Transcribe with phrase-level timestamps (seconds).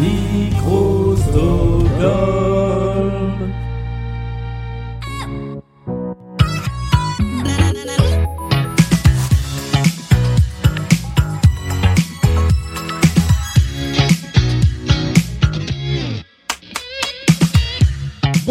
[0.00, 1.88] Microsoft.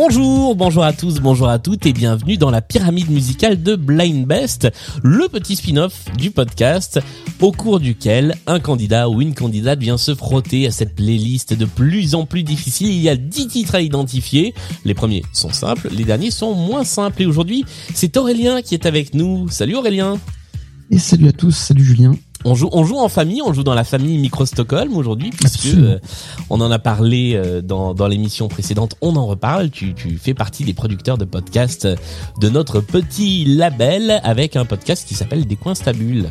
[0.10, 4.26] Bonjour, bonjour à tous, bonjour à toutes et bienvenue dans la pyramide musicale de Blind
[4.26, 4.70] Best,
[5.04, 7.02] le petit spin-off du podcast
[7.42, 11.66] au cours duquel un candidat ou une candidate vient se frotter à cette playlist de
[11.66, 12.88] plus en plus difficile.
[12.88, 14.54] Il y a 10 titres à identifier.
[14.86, 18.86] Les premiers sont simples, les derniers sont moins simples et aujourd'hui, c'est Aurélien qui est
[18.86, 19.50] avec nous.
[19.50, 20.18] Salut Aurélien.
[20.90, 22.14] Et salut à tous, salut Julien.
[22.50, 25.76] On joue, on joue en famille, on joue dans la famille Micro Stockholm aujourd'hui, puisque
[25.76, 26.00] euh,
[26.50, 28.96] on en a parlé euh, dans, dans l'émission précédente.
[29.02, 29.70] On en reparle.
[29.70, 31.90] Tu, tu fais partie des producteurs de podcasts
[32.40, 36.30] de notre petit label avec un podcast qui s'appelle Des coins stables.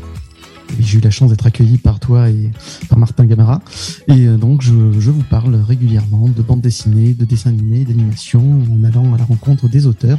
[0.80, 2.50] J'ai eu la chance d'être accueilli par toi et
[2.88, 3.60] par Martin Gamara.
[4.08, 8.42] Et euh, donc, je, je vous parle régulièrement de bande dessinée, de dessins animés, d'animation,
[8.70, 10.18] en allant à la rencontre des auteurs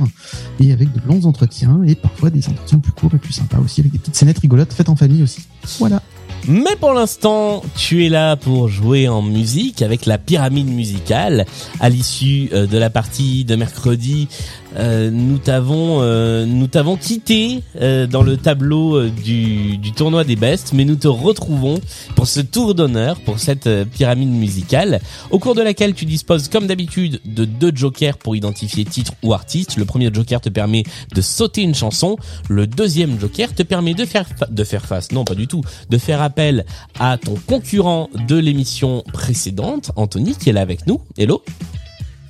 [0.59, 3.81] et avec de longs entretiens et parfois des entretiens plus courts et plus sympas aussi,
[3.81, 5.41] avec des petites scénettes rigolotes faites en famille aussi.
[5.80, 6.02] Voilà.
[6.47, 11.45] Mais pour l'instant, tu es là pour jouer en musique avec la pyramide musicale.
[11.81, 14.29] À l'issue euh, de la partie de mercredi,
[14.77, 17.63] euh, nous t'avons quitté
[18.09, 21.80] dans le tableau du, du tournoi des bestes, mais nous te retrouvons
[22.16, 26.47] pour ce tour d'honneur pour cette euh, pyramide musicale, au cours de laquelle tu disposes
[26.47, 29.77] comme d'habitude de deux jokers pour identifier titre ou artiste.
[29.77, 32.16] Le premier joker te permet de sauter une chanson,
[32.49, 35.61] le deuxième joker te permet de faire fa- de faire face, non pas du tout,
[35.89, 36.66] de faire appel
[36.99, 41.01] à ton concurrent de l'émission précédente, Anthony, qui est là avec nous.
[41.17, 41.44] Hello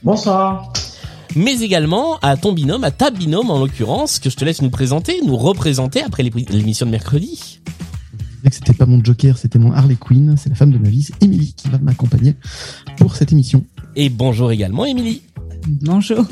[0.03, 0.71] Bonsoir.
[1.35, 4.69] mais également à ton binôme, à ta binôme en l'occurrence, que je te laisse nous
[4.69, 7.59] présenter, nous représenter après l'émission de mercredi.
[8.37, 10.35] Disais que c'était pas mon Joker, c'était mon Harley Quinn.
[10.37, 12.35] C'est la femme de ma vie, c'est Émilie qui va m'accompagner
[12.97, 13.63] pour cette émission.
[13.95, 15.21] Et bonjour également Émilie.
[15.67, 16.25] Bonjour.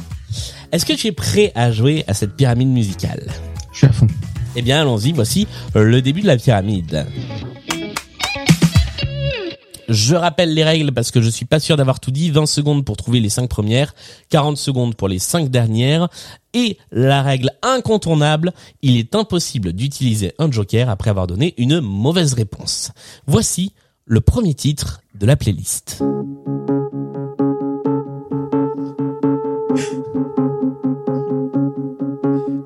[0.72, 3.28] Est-ce que tu es prêt à jouer à cette pyramide musicale?
[3.72, 4.08] Je suis à fond.
[4.56, 7.06] Eh bien allons-y, voici le début de la pyramide.
[9.88, 12.32] Je rappelle les règles parce que je suis pas sûr d'avoir tout dit.
[12.32, 13.94] 20 secondes pour trouver les 5 premières,
[14.30, 16.08] 40 secondes pour les 5 dernières.
[16.54, 22.34] Et la règle incontournable, il est impossible d'utiliser un joker après avoir donné une mauvaise
[22.34, 22.92] réponse.
[23.28, 23.74] Voici
[24.06, 26.02] le premier titre de la playlist.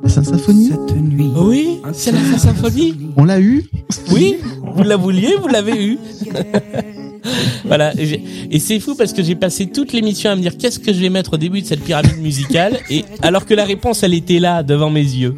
[0.03, 1.31] La symphonie, Cette nuit.
[1.35, 3.11] Oui, c'est la symphonie.
[3.17, 3.65] on l'a eu.
[4.11, 4.37] Oui,
[4.75, 5.99] vous la vouliez, vous l'avez eu.
[7.69, 10.91] voilà, et, c'est fou parce que j'ai passé toute l'émission à me dire qu'est-ce que
[10.91, 14.15] je vais mettre au début de cette pyramide musicale, et alors que la réponse elle
[14.15, 15.35] était là devant mes yeux.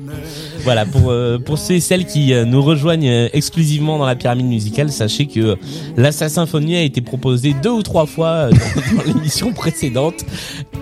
[0.63, 4.15] Voilà, pour euh, pour ceux et celles qui euh, nous rejoignent euh, exclusivement dans la
[4.15, 5.57] pyramide musicale, sachez que
[5.97, 8.51] la Sa symphonie a été proposée deux ou trois fois euh,
[8.95, 10.23] dans, l'émission précédente,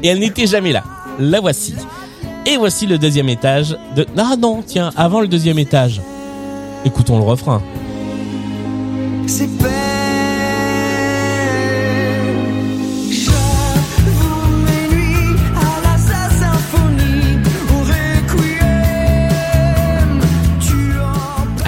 [0.03, 0.83] et elle n'était jamais là.
[1.17, 1.73] La voici.
[2.45, 4.05] Et voici le deuxième étage de...
[4.17, 5.99] Ah non, tiens, avant le deuxième étage.
[6.85, 7.61] Écoutons le refrain.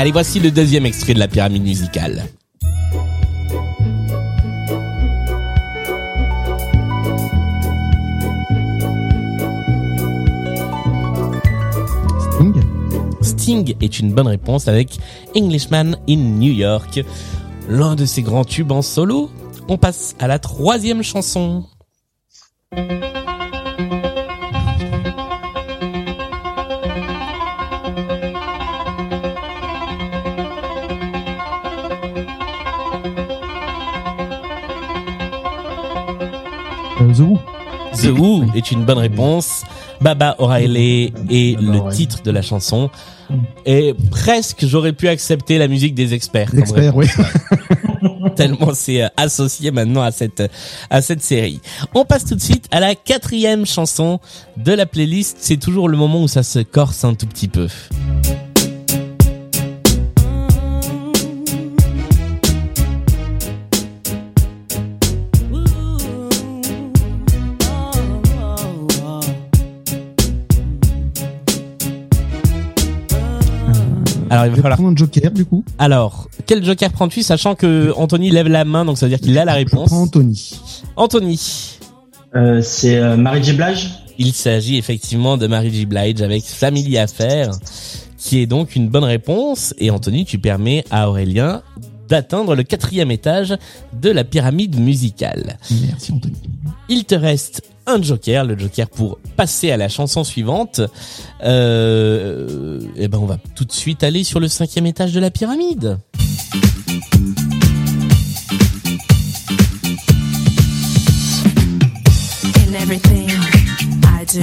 [0.01, 2.23] Allez, voici le deuxième extrait de la pyramide musicale.
[12.19, 12.63] Sting.
[13.22, 14.97] Sting est une bonne réponse avec
[15.38, 17.01] Englishman in New York,
[17.69, 19.29] l'un de ses grands tubes en solo.
[19.67, 21.66] On passe à la troisième chanson.
[36.97, 37.40] The Who.
[37.94, 39.63] The Who est une bonne réponse.
[40.02, 42.90] Baba O'Reilly est le titre de la chanson.
[43.66, 46.50] Et presque j'aurais pu accepter la musique des experts.
[46.53, 47.07] L'expert, oui.
[48.35, 50.43] tellement c'est euh, associé maintenant à cette
[50.90, 51.61] à cette série.
[51.93, 54.20] On passe tout de suite à la quatrième chanson
[54.58, 55.38] de la playlist.
[55.40, 57.67] C'est toujours le moment où ça se corse un tout petit peu.
[74.31, 74.78] Alors il Je va vais falloir.
[74.79, 75.63] prendre un Joker, du coup.
[75.78, 79.37] Alors quel joker prends-tu, sachant que Anthony lève la main, donc ça veut dire qu'il
[79.37, 79.89] a la Je réponse.
[79.89, 80.59] prends Anthony.
[80.95, 81.78] Anthony.
[82.35, 83.53] Euh, c'est euh, Marie J.
[83.53, 85.85] Blige Il s'agit effectivement de Mary J.
[85.85, 87.51] Blige avec Family Affair,
[88.17, 89.73] qui est donc une bonne réponse.
[89.79, 91.61] Et Anthony, tu permets à Aurélien
[92.07, 93.55] d'atteindre le quatrième étage
[94.01, 95.57] de la pyramide musicale.
[95.87, 96.35] Merci Anthony.
[96.89, 100.81] Il te reste un joker, le joker pour passer à la chanson suivante.
[101.43, 105.31] Euh, et ben on va tout de suite aller sur le cinquième étage de la
[105.31, 105.97] pyramide.
[112.57, 113.29] In everything
[114.03, 114.41] I do,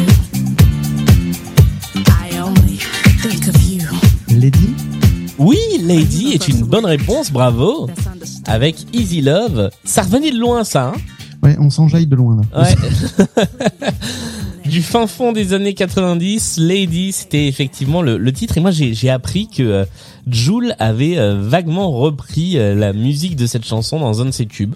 [2.06, 2.78] I only
[3.22, 3.86] think of you.
[4.28, 4.74] Lady?
[5.38, 7.88] Oui, Lady est une bonne réponse, bravo.
[8.46, 10.92] Avec Easy Love, ça revenait de loin ça.
[10.94, 11.00] Hein?
[11.42, 12.62] Ouais, on s'enjaille de loin là.
[12.62, 13.46] Ouais.
[14.68, 18.58] du fin fond des années 90, Lady, c'était effectivement le, le titre.
[18.58, 19.84] Et moi, j'ai appris que euh,
[20.28, 24.46] Jul avait euh, vaguement repris euh, la musique de cette chanson dans un de ses
[24.46, 24.74] tubes.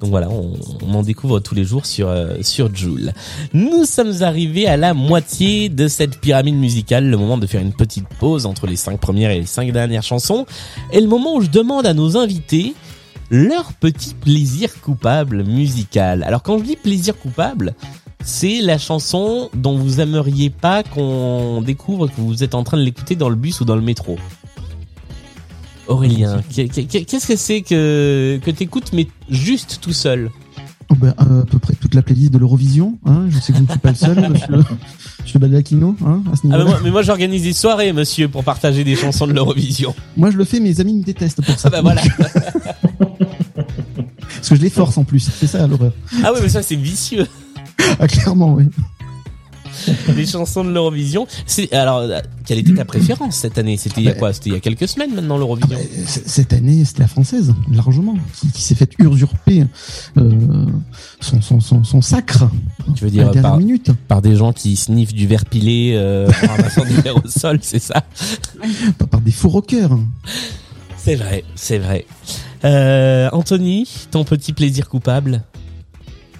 [0.00, 0.52] Donc voilà, on,
[0.86, 3.12] on en découvre tous les jours sur euh, sur Jul.
[3.54, 7.72] Nous sommes arrivés à la moitié de cette pyramide musicale, le moment de faire une
[7.72, 10.46] petite pause entre les cinq premières et les cinq dernières chansons,
[10.92, 12.74] et le moment où je demande à nos invités
[13.30, 16.22] leur petit plaisir coupable musical.
[16.22, 17.74] Alors quand je dis plaisir coupable,
[18.24, 22.82] c'est la chanson dont vous aimeriez pas qu'on découvre que vous êtes en train de
[22.82, 24.16] l'écouter dans le bus ou dans le métro.
[25.86, 30.30] Aurélien, qu'est- qu'est- qu'est-ce que c'est que que t'écoutes mais juste tout seul?
[30.90, 32.98] Oh, bah, euh, à peu près toute la playlist de l'Eurovision.
[33.06, 34.64] Hein je sais que je ne suis pas le seul, monsieur,
[35.22, 38.44] monsieur Balakino, hein, à ce Ah mais moi, mais moi j'organise des soirées, monsieur, pour
[38.44, 39.94] partager des chansons de l'Eurovision.
[40.16, 41.68] Moi, je le fais, mes amis me détestent pour ça.
[41.68, 42.02] Ah bah voilà.
[44.44, 45.30] Parce que je les force en plus.
[45.40, 45.92] C'est ça l'horreur.
[46.22, 47.26] Ah oui, mais ça c'est vicieux.
[47.98, 48.64] Ah, clairement, oui.
[50.16, 51.26] Les chansons de l'Eurovision.
[51.46, 53.76] C'est alors euh, quelle était ta préférence cette année?
[53.76, 54.32] C'était il y a quoi?
[54.32, 55.76] C'était il y a quelques semaines maintenant l'Eurovision?
[55.76, 59.64] Euh, c- Cette année, c'était la française, largement, qui, qui s'est fait usurper
[60.16, 60.66] euh,
[61.20, 62.48] son, son, son, son sacre
[62.94, 63.90] Tu veux à dire la dernière par, minute.
[64.08, 67.58] par des gens qui sniffent du verre pilé euh, en ramassant du verre au sol,
[67.62, 68.04] c'est ça?
[68.98, 69.98] Pas par des faux rockers.
[70.96, 72.06] C'est vrai, c'est vrai.
[72.64, 75.42] Euh, Anthony, ton petit plaisir coupable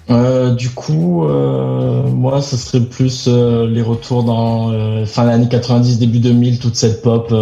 [0.09, 4.69] Euh, du coup, euh, moi, ce serait plus euh, les retours dans
[5.05, 7.33] fin de l'année 90, début 2000, toute cette pop,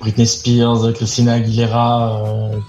[0.00, 2.22] Britney Spears, Christina Aguilera,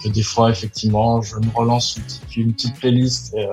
[0.03, 3.47] que des fois, effectivement, je me relance une petite, une petite playlist et,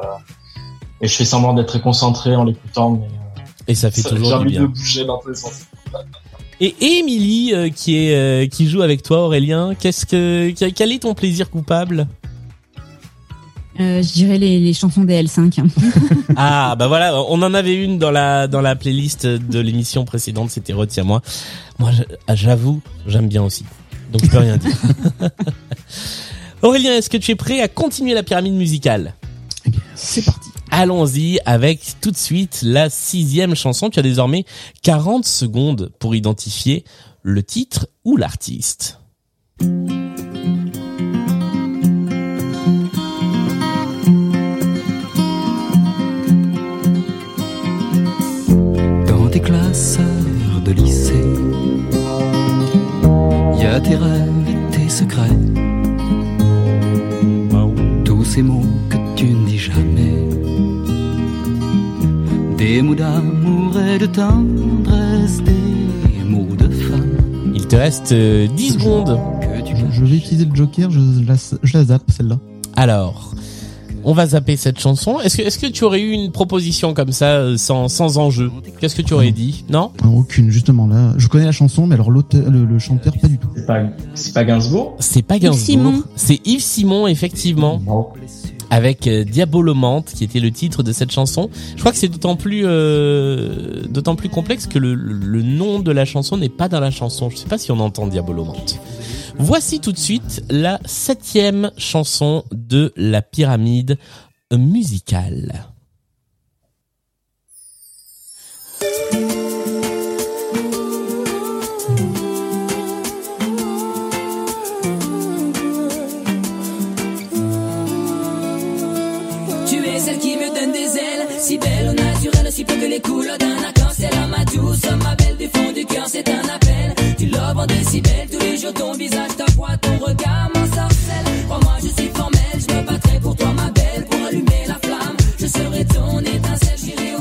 [1.00, 4.10] et je fais semblant d'être très concentré en l'écoutant, mais euh, Et ça fait ça-
[4.10, 5.62] j'ai toujours du envie de bouger dans tous les sens.
[6.64, 11.00] Et Émilie, euh, qui est euh, qui joue avec toi, Aurélien, qu'est-ce que quel est
[11.00, 12.06] ton plaisir coupable
[13.80, 15.60] Euh, je dirais les, les chansons des L5.
[15.60, 15.66] hein.
[16.36, 20.50] Ah bah voilà, on en avait une dans la dans la playlist de l'émission précédente,
[20.50, 21.20] c'était Retiens-moi.
[21.80, 23.64] Moi, je- ah, j'avoue, j'aime bien aussi.
[24.12, 24.70] Donc je peux rien dire.
[26.62, 29.14] Aurélien, est-ce que tu es prêt à continuer la pyramide musicale?
[29.66, 30.50] Eh bien, c'est parti.
[30.74, 33.90] Allons-y avec tout de suite la sixième chanson.
[33.90, 34.46] Tu as désormais
[34.82, 36.84] 40 secondes pour identifier
[37.22, 38.98] le titre ou l'artiste.
[49.06, 49.98] Dans tes classes
[50.64, 51.31] de lycée,
[64.12, 69.18] tendresse, des mots de femme Il te reste euh, 10 secondes.
[69.40, 72.38] que tu Je, je vais utiliser le Joker, je la, je la zappe, celle-là.
[72.76, 73.34] Alors,
[74.04, 75.20] on va zapper cette chanson.
[75.20, 78.50] Est-ce que, est-ce que tu aurais eu une proposition comme ça, euh, sans, sans enjeu?
[78.80, 79.64] Qu'est-ce que tu aurais dit?
[79.70, 79.92] Non?
[80.02, 81.14] Ah, aucune, justement, là.
[81.18, 83.48] Je connais la chanson, mais alors l'auteur, le, le chanteur, pas du tout.
[83.54, 83.82] C'est pas,
[84.14, 84.96] c'est pas Gainsbourg?
[84.98, 85.64] C'est pas Yves Gainsbourg.
[85.64, 86.02] Simon.
[86.16, 87.80] C'est Yves Simon, effectivement.
[88.72, 91.50] Avec euh, Diabolomante, qui était le titre de cette chanson.
[91.76, 95.92] Je crois que c'est d'autant plus, euh, d'autant plus complexe que le, le- nom de
[95.92, 97.28] la chanson n'est pas dans la chanson.
[97.28, 98.80] Je sais pas si on entend Diabolomante.
[99.38, 103.98] Voici tout de suite la septième chanson de la pyramide
[104.56, 105.66] musicale.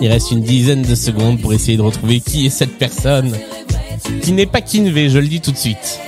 [0.02, 3.32] Il reste une dizaine de secondes pour essayer de retrouver qui est cette personne.
[4.24, 6.00] Qui n'est pas Kinvey, je le dis tout de suite.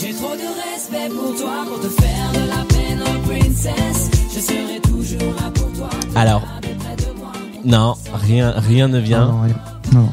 [0.00, 0.40] J'ai trop de
[0.72, 4.10] respect pour toi, pour te faire de la peine, oh princess.
[4.34, 5.88] Je serai toujours là pour toi.
[6.16, 6.42] Alors,
[7.64, 9.26] non, rien, rien ne vient.
[9.26, 9.54] non, rien.
[9.92, 10.08] Non, non.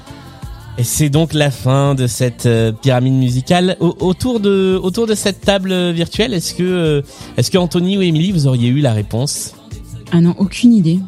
[0.78, 3.78] Et c'est donc la fin de cette euh, pyramide musicale.
[3.80, 7.02] Au- autour de autour de cette table virtuelle, est-ce que euh,
[7.36, 9.54] est-ce que Anthony ou Émilie vous auriez eu la réponse?
[10.12, 11.00] Ah non, aucune idée.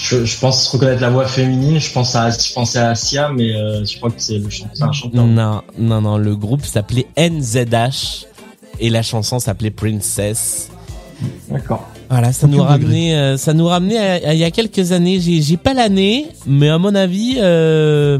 [0.00, 1.80] Je, je pense reconnaître la voix féminine.
[1.80, 4.88] Je pense à, je pensais à Sia, mais euh, je crois que c'est le chanteur.
[4.88, 5.26] un chanteur.
[5.26, 6.18] Non, non, non.
[6.18, 8.26] Le groupe s'appelait NZH
[8.78, 10.70] et la chanson s'appelait Princess.
[11.50, 11.84] D'accord.
[12.10, 15.18] Voilà, ça nous ramenait, euh, ça nous ramenait à, à il y a quelques années.
[15.20, 18.18] J'ai, j'ai pas l'année, mais à mon avis, euh,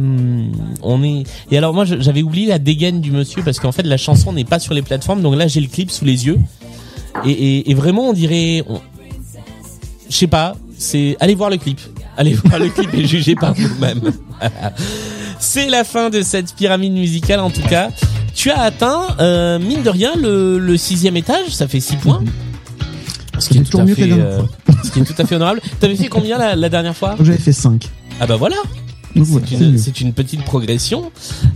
[0.82, 1.22] on est.
[1.52, 4.44] Et alors moi, j'avais oublié la dégaine du monsieur parce qu'en fait, la chanson n'est
[4.44, 5.22] pas sur les plateformes.
[5.22, 6.38] Donc là, j'ai le clip sous les yeux
[7.24, 8.80] et, et, et vraiment, on dirait, on-
[10.10, 10.56] je sais pas.
[10.78, 11.80] C'est allez voir le clip,
[12.16, 14.12] allez voir le clip et jugez par vous-même.
[15.40, 17.90] C'est la fin de cette pyramide musicale en tout cas.
[18.34, 21.48] Tu as atteint, euh, mine de rien, le, le sixième étage.
[21.50, 22.22] Ça fait six points.
[23.38, 24.42] Ce qui, est tout toujours à mieux que la fait, euh,
[24.84, 25.60] ce qui est tout à fait honorable.
[25.78, 27.16] T'avais fait combien la, la dernière fois?
[27.20, 27.88] J'avais fait 5.
[28.20, 28.56] Ah bah voilà,
[29.22, 29.46] voilà,
[29.76, 31.10] c'est une, une petite progression.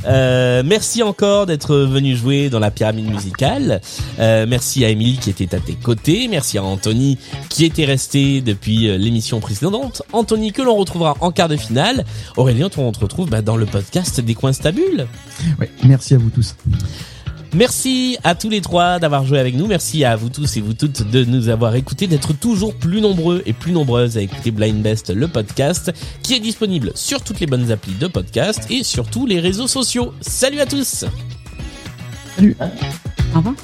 [0.06, 3.80] Euh, merci encore d'être venu jouer dans la pyramide musicale.
[4.18, 6.28] Euh, merci à Émilie qui était à tes côtés.
[6.28, 10.02] Merci à Anthony qui était resté depuis euh, l'émission précédente.
[10.12, 12.04] Anthony que l'on retrouvera en quart de finale.
[12.36, 15.06] Aurélien, on te retrouve bah, dans le podcast des coins stables.
[15.58, 16.54] Ouais, merci à vous tous.
[17.54, 19.66] Merci à tous les trois d'avoir joué avec nous.
[19.66, 23.42] Merci à vous tous et vous toutes de nous avoir écoutés, d'être toujours plus nombreux
[23.44, 25.92] et plus nombreuses à écouter Blind Best, le podcast,
[26.22, 29.68] qui est disponible sur toutes les bonnes applis de podcast et sur tous les réseaux
[29.68, 30.14] sociaux.
[30.22, 31.04] Salut à tous!
[32.38, 33.54] Au revoir.